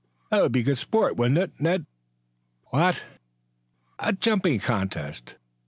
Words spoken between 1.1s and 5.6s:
wouldn't it, Ned?" "What?" "A jumping contest!"